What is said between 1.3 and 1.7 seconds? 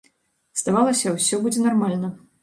будзе